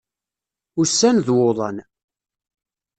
[0.81, 1.77] Ussan d wuḍan.